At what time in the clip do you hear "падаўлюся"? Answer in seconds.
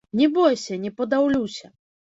1.03-1.75